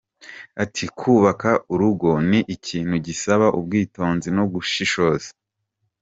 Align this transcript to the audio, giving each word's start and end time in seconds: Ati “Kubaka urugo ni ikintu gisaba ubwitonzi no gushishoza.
Ati 0.63 0.85
“Kubaka 0.99 1.49
urugo 1.73 2.09
ni 2.29 2.39
ikintu 2.55 2.95
gisaba 3.05 3.47
ubwitonzi 3.59 4.29
no 4.37 4.43
gushishoza. 4.53 5.29